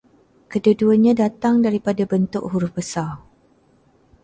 [0.51, 3.11] Kedua-duanya datang daripada bentuk huruf besar